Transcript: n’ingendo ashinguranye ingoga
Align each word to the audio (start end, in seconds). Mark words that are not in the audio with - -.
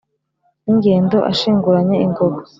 n’ingendo 0.65 1.17
ashinguranye 1.31 1.95
ingoga 2.05 2.41